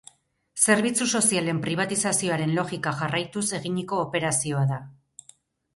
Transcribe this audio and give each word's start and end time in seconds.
Zerbitzu 0.67 1.07
sozialen 1.19 1.59
pribatizazioaren 1.67 2.57
logika 2.61 2.95
jarraituz 3.03 3.45
eginiko 3.61 4.05
operazioa 4.09 4.67
da. 4.75 4.83